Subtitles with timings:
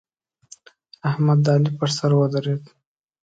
[1.09, 2.63] احمد د علي پر سر ودرېد.